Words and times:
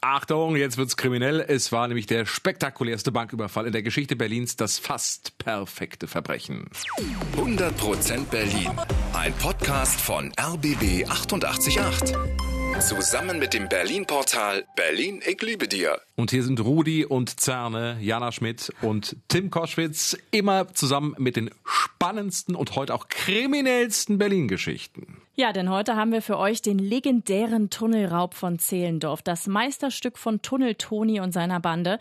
Achtung, 0.00 0.54
jetzt 0.54 0.78
wird's 0.78 0.96
kriminell. 0.96 1.40
Es 1.40 1.72
war 1.72 1.88
nämlich 1.88 2.06
der 2.06 2.24
spektakulärste 2.24 3.10
Banküberfall 3.10 3.66
in 3.66 3.72
der 3.72 3.82
Geschichte 3.82 4.14
Berlins, 4.14 4.54
das 4.54 4.78
fast 4.78 5.36
perfekte 5.38 6.06
Verbrechen. 6.06 6.70
100% 7.36 8.24
Berlin. 8.30 8.70
Ein 9.12 9.32
Podcast 9.34 10.00
von 10.00 10.32
RBB 10.40 11.08
888. 11.08 12.16
Zusammen 12.80 13.40
mit 13.40 13.54
dem 13.54 13.68
Berlin-Portal 13.68 14.64
Berlin, 14.76 15.20
ich 15.26 15.42
liebe 15.42 15.66
dir. 15.66 16.00
Und 16.14 16.30
hier 16.30 16.44
sind 16.44 16.60
Rudi 16.60 17.04
und 17.04 17.40
Zerne, 17.40 17.98
Jana 18.00 18.30
Schmidt 18.30 18.72
und 18.82 19.16
Tim 19.26 19.50
Koschwitz, 19.50 20.16
immer 20.30 20.72
zusammen 20.74 21.16
mit 21.18 21.34
den 21.34 21.50
spannendsten 21.64 22.54
und 22.54 22.76
heute 22.76 22.94
auch 22.94 23.08
kriminellsten 23.08 24.18
Berlin-Geschichten. 24.18 25.17
Ja, 25.40 25.52
denn 25.52 25.70
heute 25.70 25.94
haben 25.94 26.10
wir 26.10 26.20
für 26.20 26.36
euch 26.36 26.62
den 26.62 26.80
legendären 26.80 27.70
Tunnelraub 27.70 28.34
von 28.34 28.58
Zehlendorf, 28.58 29.22
das 29.22 29.46
Meisterstück 29.46 30.18
von 30.18 30.42
Tunnel 30.42 30.74
Toni 30.74 31.20
und 31.20 31.30
seiner 31.30 31.60
Bande. 31.60 32.00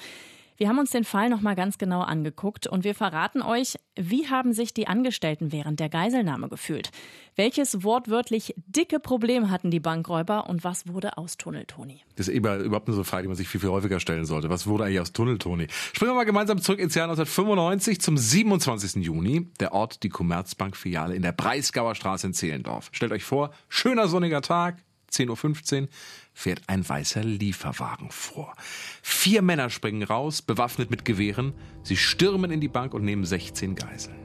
Wir 0.59 0.69
haben 0.69 0.79
uns 0.79 0.89
den 0.89 1.03
Fall 1.03 1.29
nochmal 1.29 1.55
ganz 1.55 1.77
genau 1.77 2.01
angeguckt 2.01 2.65
und 2.65 2.83
wir 2.83 2.95
verraten 2.95 3.43
euch, 3.43 3.75
wie 3.95 4.27
haben 4.27 4.53
sich 4.53 4.73
die 4.73 4.87
Angestellten 4.87 5.51
während 5.51 5.79
der 5.79 5.87
Geiselnahme 5.87 6.49
gefühlt? 6.49 6.89
Welches 7.35 7.83
wortwörtlich 7.83 8.55
dicke 8.65 8.99
Problem 8.99 9.51
hatten 9.51 9.69
die 9.69 9.79
Bankräuber 9.79 10.49
und 10.49 10.63
was 10.63 10.87
wurde 10.87 11.19
aus 11.19 11.37
Tunneltoni? 11.37 12.01
Das 12.15 12.27
ist 12.27 12.33
überhaupt 12.33 12.87
nur 12.87 12.95
so 12.95 13.01
eine 13.01 13.05
Frage, 13.05 13.23
die 13.23 13.27
man 13.27 13.37
sich 13.37 13.47
viel, 13.47 13.61
viel 13.61 13.69
häufiger 13.69 13.99
stellen 13.99 14.25
sollte. 14.25 14.49
Was 14.49 14.65
wurde 14.65 14.85
eigentlich 14.85 14.99
aus 14.99 15.13
Tunneltoni? 15.13 15.67
Springen 15.93 16.13
wir 16.13 16.15
mal 16.15 16.23
gemeinsam 16.23 16.59
zurück 16.59 16.79
ins 16.79 16.95
Jahr 16.95 17.05
1995 17.05 18.01
zum 18.01 18.17
27. 18.17 19.03
Juni. 19.03 19.51
Der 19.59 19.73
Ort, 19.73 20.01
die 20.01 20.09
Commerzbank-Filiale 20.09 21.15
in 21.15 21.21
der 21.21 21.33
Breisgauer 21.33 21.93
Straße 21.93 22.25
in 22.25 22.33
Zehlendorf. 22.33 22.89
Stellt 22.93 23.11
euch 23.11 23.23
vor, 23.23 23.51
schöner 23.69 24.07
sonniger 24.07 24.41
Tag, 24.41 24.83
10.15 25.11 25.81
Uhr 25.83 25.87
fährt 26.33 26.61
ein 26.67 26.87
weißer 26.87 27.23
Lieferwagen 27.23 28.11
vor. 28.11 28.53
Vier 29.01 29.41
Männer 29.41 29.69
springen 29.69 30.03
raus, 30.03 30.41
bewaffnet 30.41 30.91
mit 30.91 31.05
Gewehren. 31.05 31.53
Sie 31.83 31.97
stürmen 31.97 32.51
in 32.51 32.61
die 32.61 32.67
Bank 32.67 32.93
und 32.93 33.03
nehmen 33.03 33.25
16 33.25 33.75
Geiseln. 33.75 34.17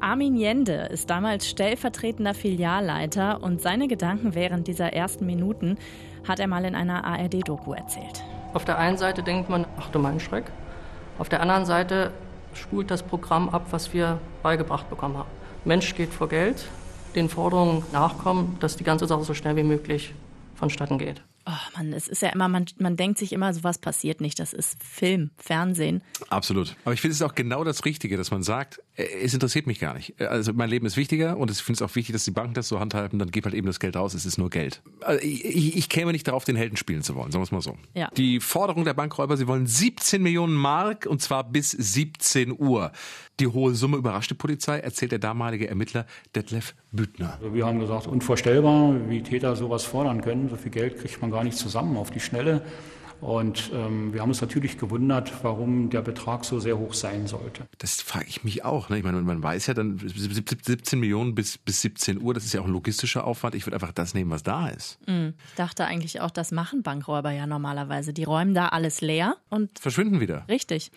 Armin 0.00 0.36
Jende 0.36 0.88
ist 0.92 1.08
damals 1.08 1.48
stellvertretender 1.48 2.34
Filialleiter 2.34 3.42
und 3.42 3.62
seine 3.62 3.88
Gedanken 3.88 4.34
während 4.34 4.68
dieser 4.68 4.92
ersten 4.92 5.24
Minuten 5.24 5.78
hat 6.28 6.38
er 6.38 6.48
mal 6.48 6.64
in 6.64 6.74
einer 6.74 7.04
ARD-Doku 7.04 7.72
erzählt. 7.72 8.22
Auf 8.52 8.64
der 8.64 8.78
einen 8.78 8.98
Seite 8.98 9.22
denkt 9.22 9.48
man, 9.48 9.66
ach 9.78 9.90
du 9.90 9.98
mein 9.98 10.20
Schreck. 10.20 10.44
Auf 11.18 11.28
der 11.28 11.40
anderen 11.40 11.64
Seite 11.64 12.12
spult 12.52 12.90
das 12.90 13.02
Programm 13.02 13.48
ab, 13.48 13.68
was 13.70 13.94
wir 13.94 14.20
beigebracht 14.42 14.88
bekommen 14.90 15.16
haben. 15.16 15.30
Mensch 15.64 15.94
geht 15.94 16.12
vor 16.12 16.28
Geld, 16.28 16.66
den 17.16 17.28
Forderungen 17.28 17.82
nachkommen, 17.92 18.56
dass 18.60 18.76
die 18.76 18.84
ganze 18.84 19.06
Sache 19.06 19.24
so 19.24 19.34
schnell 19.34 19.56
wie 19.56 19.62
möglich 19.62 20.14
vonstatten 20.54 20.98
geht. 20.98 21.22
Oh 21.48 21.76
Mann, 21.76 21.92
es 21.92 22.08
ist 22.08 22.22
ja 22.22 22.30
immer, 22.30 22.48
man, 22.48 22.66
man 22.78 22.96
denkt 22.96 23.18
sich 23.18 23.32
immer, 23.32 23.54
sowas 23.54 23.78
passiert 23.78 24.20
nicht. 24.20 24.40
Das 24.40 24.52
ist 24.52 24.82
Film, 24.82 25.30
Fernsehen. 25.36 26.02
Absolut. 26.28 26.74
Aber 26.84 26.92
ich 26.92 27.00
finde 27.00 27.14
es 27.14 27.22
auch 27.22 27.36
genau 27.36 27.62
das 27.62 27.84
Richtige, 27.84 28.16
dass 28.16 28.32
man 28.32 28.42
sagt, 28.42 28.80
es 28.96 29.34
interessiert 29.34 29.66
mich 29.66 29.78
gar 29.78 29.94
nicht. 29.94 30.20
Also 30.20 30.52
mein 30.54 30.70
Leben 30.70 30.86
ist 30.86 30.96
wichtiger 30.96 31.36
und 31.36 31.50
ich 31.50 31.58
finde 31.58 31.84
es 31.84 31.90
auch 31.90 31.94
wichtig, 31.94 32.14
dass 32.14 32.24
die 32.24 32.30
Banken 32.30 32.54
das 32.54 32.68
so 32.68 32.80
handhaben, 32.80 33.18
dann 33.18 33.30
geht 33.30 33.44
halt 33.44 33.54
eben 33.54 33.66
das 33.66 33.78
Geld 33.78 33.94
raus, 33.94 34.14
es 34.14 34.24
ist 34.24 34.38
nur 34.38 34.48
Geld. 34.48 34.82
Also 35.02 35.22
ich, 35.22 35.44
ich, 35.44 35.76
ich 35.76 35.88
käme 35.88 36.12
nicht 36.12 36.26
darauf, 36.26 36.44
den 36.44 36.56
Helden 36.56 36.76
spielen 36.76 37.02
zu 37.02 37.14
wollen, 37.14 37.30
sagen 37.30 37.42
wir 37.42 37.44
es 37.44 37.52
mal 37.52 37.60
so. 37.60 37.76
Ja. 37.94 38.08
Die 38.16 38.40
Forderung 38.40 38.84
der 38.84 38.94
Bankräuber, 38.94 39.36
sie 39.36 39.46
wollen 39.46 39.66
17 39.66 40.22
Millionen 40.22 40.54
Mark 40.54 41.06
und 41.06 41.20
zwar 41.20 41.44
bis 41.44 41.70
17 41.70 42.58
Uhr. 42.58 42.90
Die 43.38 43.48
hohe 43.48 43.74
Summe 43.74 43.98
überrascht 43.98 44.30
die 44.30 44.34
Polizei, 44.34 44.78
erzählt 44.78 45.12
der 45.12 45.18
damalige 45.18 45.68
Ermittler 45.68 46.06
Detlef 46.34 46.74
Büttner. 46.90 47.34
Also 47.34 47.52
wir 47.52 47.66
haben 47.66 47.78
gesagt, 47.78 48.06
unvorstellbar, 48.06 48.94
wie 49.10 49.22
Täter 49.22 49.56
sowas 49.56 49.84
fordern 49.84 50.22
können. 50.22 50.48
So 50.48 50.56
viel 50.56 50.70
Geld 50.70 50.98
kriegt 50.98 51.20
man 51.20 51.30
gar 51.30 51.44
nicht 51.44 51.58
zusammen 51.58 51.98
auf 51.98 52.10
die 52.10 52.20
Schnelle. 52.20 52.62
Und 53.20 53.70
ähm, 53.72 54.12
wir 54.12 54.20
haben 54.20 54.28
uns 54.28 54.40
natürlich 54.40 54.78
gewundert, 54.78 55.32
warum 55.42 55.90
der 55.90 56.02
Betrag 56.02 56.44
so 56.44 56.60
sehr 56.60 56.78
hoch 56.78 56.94
sein 56.94 57.26
sollte. 57.26 57.66
Das 57.78 58.02
frage 58.02 58.26
ich 58.28 58.44
mich 58.44 58.64
auch. 58.64 58.88
Ne? 58.88 58.98
Ich 58.98 59.04
meine, 59.04 59.20
man 59.22 59.42
weiß 59.42 59.66
ja 59.66 59.74
dann 59.74 59.98
17 59.98 61.00
Millionen 61.00 61.34
bis, 61.34 61.56
bis 61.58 61.80
17 61.82 62.20
Uhr, 62.20 62.34
das 62.34 62.44
ist 62.44 62.52
ja 62.52 62.60
auch 62.60 62.66
ein 62.66 62.72
logistischer 62.72 63.26
Aufwand. 63.26 63.54
Ich 63.54 63.66
würde 63.66 63.76
einfach 63.76 63.92
das 63.92 64.14
nehmen, 64.14 64.30
was 64.30 64.42
da 64.42 64.68
ist. 64.68 64.98
Mhm. 65.08 65.34
Ich 65.48 65.54
dachte 65.54 65.86
eigentlich 65.86 66.20
auch, 66.20 66.30
das 66.30 66.52
machen 66.52 66.82
Bankräuber 66.82 67.30
ja 67.30 67.46
normalerweise. 67.46 68.12
Die 68.12 68.24
räumen 68.24 68.54
da 68.54 68.68
alles 68.68 69.00
leer 69.00 69.36
und 69.48 69.78
verschwinden 69.78 70.20
wieder. 70.20 70.44
Richtig. 70.48 70.90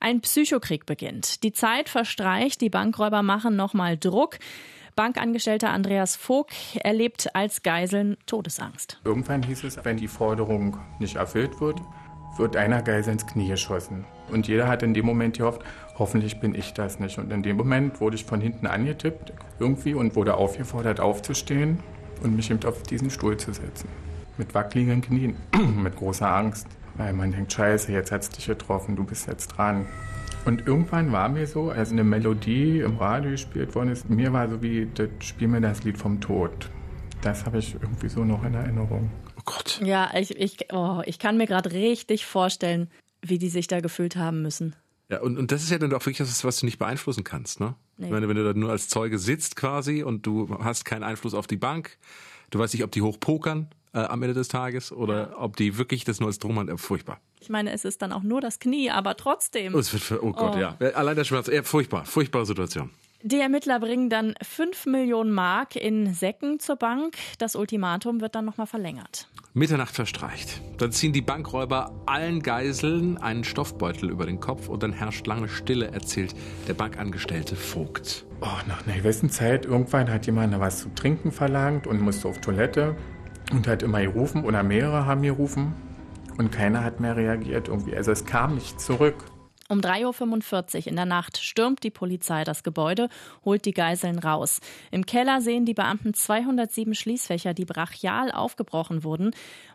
Ein 0.00 0.20
Psychokrieg 0.20 0.86
beginnt. 0.86 1.42
Die 1.42 1.52
Zeit 1.52 1.88
verstreicht, 1.88 2.60
die 2.60 2.70
Bankräuber 2.70 3.22
machen 3.22 3.56
nochmal 3.56 3.98
Druck. 3.98 4.38
Bankangestellter 4.98 5.70
Andreas 5.70 6.16
Vogt 6.16 6.52
erlebt 6.82 7.28
als 7.32 7.62
Geiseln 7.62 8.16
Todesangst. 8.26 8.98
Irgendwann 9.04 9.44
hieß 9.44 9.62
es, 9.62 9.78
wenn 9.84 9.96
die 9.96 10.08
Forderung 10.08 10.76
nicht 10.98 11.14
erfüllt 11.14 11.60
wird, 11.60 11.80
wird 12.36 12.56
einer 12.56 12.82
Geisel 12.82 13.12
ins 13.12 13.24
Knie 13.24 13.46
geschossen. 13.46 14.06
Und 14.32 14.48
jeder 14.48 14.66
hat 14.66 14.82
in 14.82 14.94
dem 14.94 15.06
Moment 15.06 15.38
gehofft, 15.38 15.62
hoffentlich 16.00 16.40
bin 16.40 16.52
ich 16.52 16.74
das 16.74 16.98
nicht. 16.98 17.16
Und 17.18 17.32
in 17.32 17.44
dem 17.44 17.56
Moment 17.56 18.00
wurde 18.00 18.16
ich 18.16 18.24
von 18.24 18.40
hinten 18.40 18.66
angetippt 18.66 19.32
irgendwie 19.60 19.94
und 19.94 20.16
wurde 20.16 20.34
aufgefordert 20.34 20.98
aufzustehen 20.98 21.78
und 22.24 22.34
mich 22.34 22.50
eben 22.50 22.64
auf 22.64 22.82
diesen 22.82 23.10
Stuhl 23.10 23.36
zu 23.36 23.52
setzen. 23.52 23.88
Mit 24.36 24.52
wackeligen 24.52 25.00
Knien, 25.00 25.36
mit 25.76 25.94
großer 25.94 26.28
Angst. 26.28 26.66
Weil 26.96 27.12
man 27.12 27.30
denkt, 27.30 27.52
scheiße, 27.52 27.92
jetzt 27.92 28.10
hat 28.10 28.22
es 28.22 28.30
dich 28.30 28.46
getroffen, 28.46 28.96
du 28.96 29.04
bist 29.04 29.28
jetzt 29.28 29.46
dran. 29.46 29.86
Und 30.48 30.66
irgendwann 30.66 31.12
war 31.12 31.28
mir 31.28 31.46
so, 31.46 31.70
als 31.70 31.92
eine 31.92 32.04
Melodie 32.04 32.80
im 32.80 32.96
Radio 32.96 33.32
gespielt 33.32 33.74
worden 33.74 33.90
ist, 33.90 34.08
mir 34.08 34.32
war 34.32 34.48
so 34.48 34.62
wie, 34.62 34.88
das 34.94 35.10
spiel 35.20 35.46
mir 35.46 35.60
das 35.60 35.84
Lied 35.84 35.98
vom 35.98 36.22
Tod. 36.22 36.70
Das 37.20 37.44
habe 37.44 37.58
ich 37.58 37.74
irgendwie 37.74 38.08
so 38.08 38.24
noch 38.24 38.42
in 38.44 38.54
Erinnerung. 38.54 39.10
Oh 39.36 39.42
Gott. 39.44 39.78
Ja, 39.84 40.10
ich, 40.18 40.34
ich, 40.38 40.72
oh, 40.72 41.02
ich 41.04 41.18
kann 41.18 41.36
mir 41.36 41.46
gerade 41.46 41.72
richtig 41.72 42.24
vorstellen, 42.24 42.88
wie 43.20 43.36
die 43.36 43.50
sich 43.50 43.66
da 43.66 43.80
gefühlt 43.80 44.16
haben 44.16 44.40
müssen. 44.40 44.74
Ja, 45.10 45.20
und, 45.20 45.36
und 45.36 45.52
das 45.52 45.62
ist 45.62 45.70
ja 45.70 45.76
dann 45.76 45.92
auch 45.92 46.00
wirklich 46.06 46.16
das, 46.16 46.42
was 46.44 46.60
du 46.60 46.64
nicht 46.66 46.78
beeinflussen 46.78 47.24
kannst, 47.24 47.60
ne? 47.60 47.74
Nee. 47.98 48.10
Wenn, 48.10 48.22
du- 48.22 48.28
wenn 48.30 48.36
du 48.36 48.44
da 48.44 48.58
nur 48.58 48.70
als 48.70 48.88
Zeuge 48.88 49.18
sitzt 49.18 49.54
quasi 49.54 50.02
und 50.02 50.24
du 50.26 50.48
hast 50.62 50.86
keinen 50.86 51.02
Einfluss 51.02 51.34
auf 51.34 51.46
die 51.46 51.56
Bank, 51.58 51.98
du 52.50 52.58
weißt 52.58 52.72
nicht, 52.72 52.84
ob 52.84 52.90
die 52.92 53.02
hochpokern 53.02 53.68
äh, 53.92 53.98
am 54.00 54.22
Ende 54.22 54.34
des 54.34 54.48
Tages 54.48 54.92
oder 54.92 55.36
ob 55.38 55.56
die 55.56 55.78
wirklich 55.78 56.04
das 56.04 56.20
nur 56.20 56.28
als 56.28 56.38
Drum 56.38 56.58
haben, 56.58 56.68
äh, 56.68 56.76
furchtbar. 56.78 57.20
Ich 57.40 57.48
meine, 57.50 57.72
es 57.72 57.84
ist 57.84 58.02
dann 58.02 58.12
auch 58.12 58.22
nur 58.22 58.40
das 58.40 58.58
Knie, 58.58 58.90
aber 58.90 59.16
trotzdem. 59.16 59.74
Oh, 59.74 59.78
es 59.78 59.92
wird 59.92 60.02
für, 60.02 60.24
oh 60.24 60.32
Gott, 60.32 60.54
Oh. 60.56 60.58
ja. 60.58 60.76
Allein 60.94 61.16
der 61.16 61.24
Schmerz, 61.24 61.46
ja, 61.48 61.62
furchtbar, 61.62 62.04
furchtbare 62.04 62.44
Situation. 62.46 62.90
Die 63.22 63.40
Ermittler 63.40 63.80
bringen 63.80 64.10
dann 64.10 64.34
5 64.42 64.86
Millionen 64.86 65.32
Mark 65.32 65.74
in 65.74 66.14
Säcken 66.14 66.60
zur 66.60 66.76
Bank. 66.76 67.16
Das 67.38 67.56
Ultimatum 67.56 68.20
wird 68.20 68.36
dann 68.36 68.44
nochmal 68.44 68.68
verlängert. 68.68 69.28
Mitternacht 69.54 69.92
verstreicht. 69.92 70.60
Dann 70.76 70.92
ziehen 70.92 71.12
die 71.12 71.20
Bankräuber 71.20 72.00
allen 72.06 72.42
Geiseln 72.42 73.18
einen 73.18 73.42
Stoffbeutel 73.42 74.08
über 74.10 74.24
den 74.24 74.38
Kopf 74.38 74.68
und 74.68 74.84
dann 74.84 74.92
herrscht 74.92 75.26
lange 75.26 75.48
Stille, 75.48 75.88
erzählt 75.90 76.32
der 76.68 76.74
Bankangestellte 76.74 77.56
Vogt. 77.56 78.24
Oh, 78.40 78.46
nach 78.68 78.86
einer 78.86 78.96
gewissen 78.98 79.30
Zeit, 79.30 79.66
irgendwann 79.66 80.08
hat 80.12 80.26
jemand 80.26 80.56
was 80.60 80.78
zu 80.82 80.88
trinken 80.94 81.32
verlangt 81.32 81.88
und 81.88 82.00
musste 82.00 82.28
auf 82.28 82.40
Toilette 82.40 82.94
und 83.50 83.66
hat 83.66 83.82
immer 83.82 84.02
gerufen 84.02 84.44
oder 84.44 84.62
mehrere 84.62 85.06
haben 85.06 85.22
gerufen 85.22 85.74
und 86.38 86.52
keiner 86.52 86.84
hat 86.84 87.00
mehr 87.00 87.16
reagiert 87.16 87.68
irgendwie. 87.68 87.96
Also 87.96 88.12
es 88.12 88.24
kam 88.24 88.54
nicht 88.54 88.80
zurück. 88.80 89.24
Um 89.70 89.80
3.45 89.80 90.76
Uhr 90.78 90.86
in 90.86 90.96
der 90.96 91.04
Nacht 91.04 91.36
stürmt 91.36 91.82
die 91.82 91.90
Polizei 91.90 92.42
das 92.42 92.62
Gebäude, 92.62 93.10
holt 93.44 93.66
die 93.66 93.74
Geiseln 93.74 94.18
raus. 94.18 94.60
Im 94.90 95.04
Keller 95.04 95.42
sehen 95.42 95.66
die 95.66 95.74
Beamten 95.74 96.14
207 96.14 96.94
Schließfächer, 96.94 97.52
die 97.52 97.66
brachial 97.66 98.32
aufgebrochen 98.32 99.04
wurden. 99.04 99.32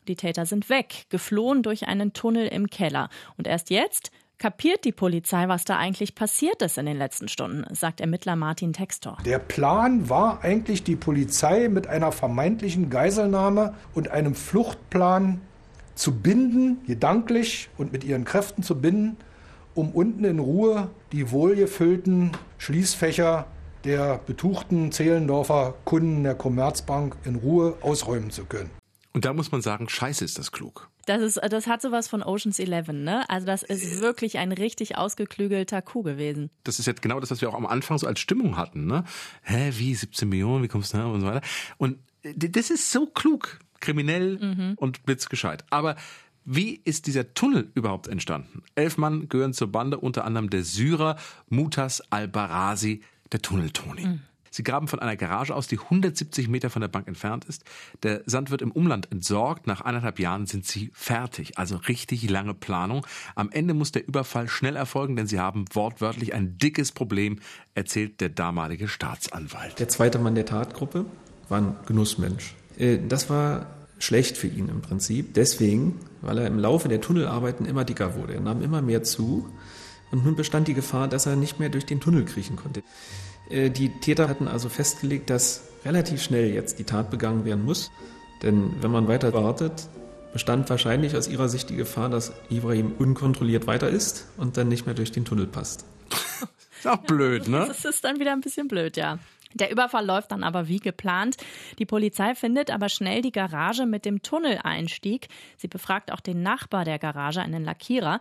Die 0.07 0.15
Täter 0.15 0.47
sind 0.47 0.69
weg, 0.69 1.05
geflohen 1.09 1.61
durch 1.61 1.87
einen 1.87 2.11
Tunnel 2.13 2.47
im 2.47 2.71
Keller. 2.71 3.09
Und 3.37 3.45
erst 3.45 3.69
jetzt 3.69 4.11
kapiert 4.37 4.85
die 4.85 4.91
Polizei, 4.91 5.47
was 5.47 5.65
da 5.65 5.77
eigentlich 5.77 6.15
passiert 6.15 6.61
ist 6.61 6.77
in 6.77 6.85
den 6.85 6.97
letzten 6.97 7.27
Stunden, 7.27 7.63
sagt 7.73 8.01
Ermittler 8.01 8.35
Martin 8.35 8.73
Textor. 8.73 9.17
Der 9.25 9.39
Plan 9.39 10.09
war 10.09 10.43
eigentlich, 10.43 10.83
die 10.83 10.95
Polizei 10.95 11.69
mit 11.69 11.87
einer 11.87 12.11
vermeintlichen 12.11 12.89
Geiselnahme 12.89 13.73
und 13.93 14.09
einem 14.09 14.35
Fluchtplan 14.35 15.41
zu 15.95 16.19
binden, 16.19 16.83
gedanklich 16.85 17.69
und 17.77 17.91
mit 17.91 18.03
ihren 18.03 18.25
Kräften 18.25 18.63
zu 18.63 18.79
binden, 18.79 19.17
um 19.75 19.91
unten 19.91 20.23
in 20.23 20.39
Ruhe 20.39 20.89
die 21.11 21.31
wohlgefüllten 21.31 22.31
Schließfächer 22.57 23.47
der 23.83 24.19
betuchten 24.25 24.91
Zehlendorfer 24.91 25.75
Kunden 25.83 26.23
der 26.23 26.35
Commerzbank 26.35 27.17
in 27.25 27.35
Ruhe 27.35 27.75
ausräumen 27.81 28.31
zu 28.31 28.45
können. 28.45 28.69
Und 29.13 29.25
da 29.25 29.33
muss 29.33 29.51
man 29.51 29.61
sagen, 29.61 29.89
scheiße 29.89 30.25
ist 30.25 30.39
das 30.39 30.51
klug. 30.51 30.89
Das, 31.05 31.21
ist, 31.21 31.39
das 31.49 31.67
hat 31.67 31.81
sowas 31.81 32.07
von 32.07 32.23
Oceans 32.23 32.59
11, 32.59 32.87
ne? 32.93 33.29
Also 33.29 33.45
das 33.45 33.61
ist 33.63 33.99
wirklich 34.01 34.37
ein 34.37 34.51
richtig 34.51 34.97
ausgeklügelter 34.97 35.81
Coup 35.81 36.03
gewesen. 36.05 36.49
Das 36.63 36.79
ist 36.79 36.85
jetzt 36.85 37.01
genau 37.01 37.19
das, 37.19 37.29
was 37.31 37.41
wir 37.41 37.49
auch 37.49 37.55
am 37.55 37.65
Anfang 37.65 37.97
so 37.97 38.07
als 38.07 38.19
Stimmung 38.19 38.55
hatten. 38.57 38.85
Ne? 38.85 39.03
Hä, 39.41 39.71
wie 39.77 39.93
17 39.93 40.29
Millionen, 40.29 40.63
wie 40.63 40.67
kommst 40.69 40.93
du 40.93 40.97
da 40.97 41.05
und 41.05 41.21
so 41.21 41.27
weiter. 41.27 41.41
Und 41.77 41.97
d- 42.23 42.49
das 42.49 42.69
ist 42.69 42.89
so 42.91 43.05
klug, 43.05 43.59
kriminell 43.81 44.75
und 44.77 45.05
blitzgescheit. 45.05 45.65
Aber 45.69 45.95
wie 46.45 46.81
ist 46.85 47.07
dieser 47.07 47.33
Tunnel 47.33 47.69
überhaupt 47.73 48.07
entstanden? 48.07 48.63
Elf 48.75 48.97
Mann 48.97 49.29
gehören 49.29 49.53
zur 49.53 49.71
Bande, 49.71 49.97
unter 49.99 50.25
anderem 50.25 50.49
der 50.49 50.63
Syrer 50.63 51.17
Mutas 51.49 52.01
al-Barazi, 52.11 53.01
der 53.31 53.41
Tunneltoni. 53.41 54.19
Sie 54.53 54.61
graben 54.61 54.87
von 54.87 54.99
einer 54.99 55.15
Garage 55.15 55.55
aus, 55.55 55.65
die 55.65 55.79
170 55.79 56.47
Meter 56.47 56.69
von 56.69 56.81
der 56.81 56.87
Bank 56.87 57.07
entfernt 57.07 57.45
ist. 57.45 57.63
Der 58.03 58.21
Sand 58.27 58.51
wird 58.51 58.61
im 58.61 58.71
Umland 58.71 59.11
entsorgt. 59.11 59.65
Nach 59.65 59.81
anderthalb 59.81 60.19
Jahren 60.19 60.45
sind 60.45 60.67
sie 60.67 60.91
fertig. 60.93 61.57
Also 61.57 61.77
richtig 61.77 62.29
lange 62.29 62.53
Planung. 62.53 63.03
Am 63.33 63.49
Ende 63.49 63.73
muss 63.73 63.91
der 63.91 64.07
Überfall 64.07 64.47
schnell 64.47 64.75
erfolgen, 64.75 65.15
denn 65.15 65.25
sie 65.25 65.39
haben 65.39 65.65
wortwörtlich 65.73 66.35
ein 66.35 66.59
dickes 66.59 66.91
Problem, 66.91 67.39
erzählt 67.73 68.21
der 68.21 68.29
damalige 68.29 68.87
Staatsanwalt. 68.87 69.79
Der 69.79 69.89
zweite 69.89 70.19
Mann 70.19 70.35
der 70.35 70.45
Tatgruppe 70.45 71.05
war 71.49 71.57
ein 71.57 71.75
Genussmensch. 71.87 72.53
Äh, 72.77 72.99
das 73.07 73.31
war 73.31 73.65
schlecht 73.97 74.37
für 74.37 74.47
ihn 74.47 74.69
im 74.69 74.81
Prinzip. 74.81 75.33
Deswegen, 75.33 75.99
weil 76.21 76.37
er 76.37 76.45
im 76.45 76.59
Laufe 76.59 76.89
der 76.89 77.01
Tunnelarbeiten 77.01 77.65
immer 77.65 77.85
dicker 77.85 78.13
wurde. 78.15 78.35
Er 78.35 78.41
nahm 78.41 78.61
immer 78.61 78.83
mehr 78.83 79.01
zu. 79.01 79.49
Und 80.11 80.25
nun 80.25 80.35
bestand 80.35 80.67
die 80.67 80.75
Gefahr, 80.75 81.07
dass 81.07 81.25
er 81.25 81.35
nicht 81.35 81.59
mehr 81.59 81.69
durch 81.69 81.87
den 81.87 81.99
Tunnel 81.99 82.25
kriechen 82.25 82.55
konnte. 82.55 82.83
Äh, 83.53 83.69
die 83.69 83.89
Täter 83.89 84.27
hatten 84.27 84.47
also 84.47 84.69
festgelegt, 84.69 85.29
dass 85.29 85.63
relativ 85.85 86.21
schnell 86.21 86.53
jetzt 86.53 86.79
die 86.79 86.83
Tat 86.83 87.11
begangen 87.11 87.45
werden 87.45 87.63
muss. 87.63 87.91
Denn 88.41 88.71
wenn 88.81 88.91
man 88.91 89.07
weiter 89.07 89.33
wartet, 89.33 89.87
bestand 90.33 90.69
wahrscheinlich 90.69 91.15
aus 91.15 91.27
ihrer 91.27 91.47
Sicht 91.47 91.69
die 91.69 91.75
Gefahr, 91.75 92.09
dass 92.09 92.33
Ibrahim 92.49 92.93
unkontrolliert 92.97 93.67
weiter 93.67 93.89
ist 93.89 94.27
und 94.37 94.57
dann 94.57 94.67
nicht 94.67 94.85
mehr 94.85 94.95
durch 94.95 95.11
den 95.11 95.25
Tunnel 95.25 95.47
passt. 95.47 95.85
Ist 96.77 96.87
auch 96.87 96.97
blöd, 96.97 97.47
ne? 97.47 97.65
Das 97.67 97.85
ist 97.85 98.03
dann 98.03 98.19
wieder 98.19 98.33
ein 98.33 98.41
bisschen 98.41 98.67
blöd, 98.67 98.97
ja. 98.97 99.17
Der 99.53 99.71
Überfall 99.71 100.05
läuft 100.05 100.31
dann 100.31 100.43
aber 100.43 100.67
wie 100.67 100.79
geplant. 100.79 101.37
Die 101.79 101.85
Polizei 101.85 102.35
findet 102.35 102.71
aber 102.71 102.89
schnell 102.89 103.21
die 103.21 103.31
Garage 103.31 103.85
mit 103.85 104.05
dem 104.05 104.21
Tunneleinstieg. 104.21 105.27
Sie 105.57 105.67
befragt 105.67 106.11
auch 106.11 106.19
den 106.19 106.41
Nachbar 106.41 106.85
der 106.85 106.99
Garage, 106.99 107.41
einen 107.41 107.63
Lackierer. 107.63 108.19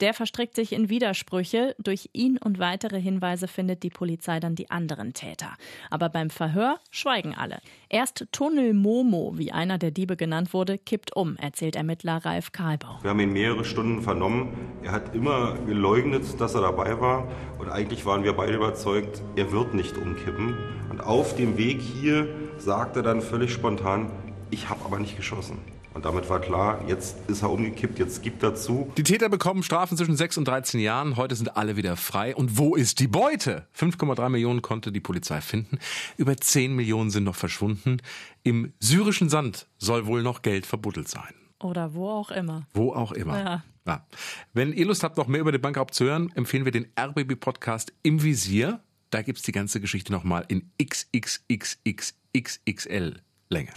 Der 0.00 0.12
verstrickt 0.12 0.56
sich 0.56 0.72
in 0.72 0.88
Widersprüche. 0.88 1.74
Durch 1.78 2.10
ihn 2.12 2.38
und 2.38 2.58
weitere 2.58 3.00
Hinweise 3.00 3.48
findet 3.48 3.82
die 3.82 3.90
Polizei 3.90 4.40
dann 4.40 4.54
die 4.54 4.70
anderen 4.70 5.12
Täter. 5.12 5.54
Aber 5.90 6.08
beim 6.08 6.30
Verhör 6.30 6.80
schweigen 6.90 7.34
alle. 7.34 7.58
Erst 7.88 8.26
Tunnel 8.32 8.74
Momo, 8.74 9.34
wie 9.36 9.52
einer 9.52 9.78
der 9.78 9.92
Diebe 9.92 10.16
genannt 10.16 10.52
wurde, 10.52 10.78
kippt 10.78 11.14
um, 11.14 11.36
erzählt 11.36 11.76
Ermittler 11.76 12.24
Ralf 12.24 12.52
Karlbau. 12.52 12.98
Wir 13.02 13.10
haben 13.10 13.20
ihn 13.20 13.32
mehrere 13.32 13.64
Stunden 13.64 14.02
vernommen. 14.02 14.56
Er 14.82 14.92
hat 14.92 15.14
immer 15.14 15.54
geleugnet, 15.66 16.40
dass 16.40 16.54
er 16.54 16.62
dabei 16.62 17.00
war. 17.00 17.28
Und 17.58 17.70
eigentlich 17.70 18.04
waren 18.04 18.24
wir 18.24 18.32
beide 18.32 18.54
überzeugt, 18.54 19.22
er 19.36 19.52
wird 19.52 19.74
nicht 19.74 19.96
umkippen. 19.96 20.73
Und 20.90 21.00
auf 21.00 21.36
dem 21.36 21.56
Weg 21.56 21.80
hier 21.80 22.28
sagte 22.58 23.00
er 23.00 23.02
dann 23.02 23.20
völlig 23.20 23.52
spontan, 23.52 24.10
ich 24.50 24.68
habe 24.68 24.84
aber 24.84 24.98
nicht 24.98 25.16
geschossen. 25.16 25.58
Und 25.94 26.04
damit 26.04 26.28
war 26.28 26.40
klar, 26.40 26.80
jetzt 26.88 27.16
ist 27.28 27.42
er 27.42 27.50
umgekippt, 27.50 28.00
jetzt 28.00 28.20
gibt 28.22 28.42
er 28.42 28.56
zu. 28.56 28.92
Die 28.96 29.04
Täter 29.04 29.28
bekommen 29.28 29.62
Strafen 29.62 29.96
zwischen 29.96 30.16
6 30.16 30.38
und 30.38 30.48
13 30.48 30.80
Jahren. 30.80 31.16
Heute 31.16 31.36
sind 31.36 31.56
alle 31.56 31.76
wieder 31.76 31.96
frei. 31.96 32.34
Und 32.34 32.58
wo 32.58 32.74
ist 32.74 32.98
die 32.98 33.06
Beute? 33.06 33.68
5,3 33.78 34.28
Millionen 34.28 34.60
konnte 34.60 34.90
die 34.90 35.00
Polizei 35.00 35.40
finden. 35.40 35.78
Über 36.16 36.36
10 36.36 36.74
Millionen 36.74 37.10
sind 37.10 37.22
noch 37.22 37.36
verschwunden. 37.36 37.98
Im 38.42 38.72
syrischen 38.80 39.28
Sand 39.28 39.68
soll 39.78 40.06
wohl 40.06 40.24
noch 40.24 40.42
Geld 40.42 40.66
verbuddelt 40.66 41.08
sein. 41.08 41.32
Oder 41.62 41.94
wo 41.94 42.10
auch 42.10 42.32
immer. 42.32 42.66
Wo 42.74 42.92
auch 42.92 43.12
immer. 43.12 43.38
Ja. 43.38 43.64
Ja. 43.86 44.06
Wenn 44.52 44.72
ihr 44.72 44.86
Lust 44.86 45.04
habt, 45.04 45.16
noch 45.16 45.28
mehr 45.28 45.40
über 45.40 45.52
den 45.52 45.60
Bankraub 45.60 45.94
zu 45.94 46.06
hören, 46.06 46.32
empfehlen 46.34 46.64
wir 46.64 46.72
den 46.72 46.88
RBB-Podcast 46.98 47.92
im 48.02 48.22
Visier. 48.22 48.80
Da 49.14 49.22
gibt's 49.22 49.42
die 49.42 49.52
ganze 49.52 49.80
Geschichte 49.80 50.10
nochmal 50.10 50.44
in 50.48 50.72
XXXXXXL 50.82 53.20
Länge. 53.48 53.70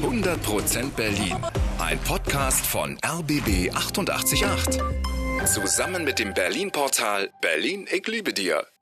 100% 0.00 0.90
Berlin. 0.90 1.36
Ein 1.80 1.98
Podcast 1.98 2.64
von 2.64 2.96
RBB 3.04 3.74
888. 3.74 4.78
Zusammen 5.46 6.04
mit 6.04 6.20
dem 6.20 6.32
Berlin-Portal 6.32 7.32
Berlin, 7.40 7.88
ich 7.90 8.06
liebe 8.06 8.32
dir. 8.32 8.68